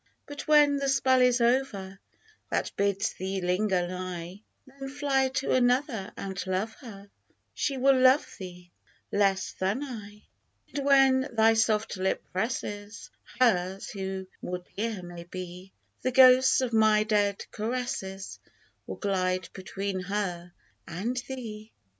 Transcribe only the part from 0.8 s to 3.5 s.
spell is over That bids thee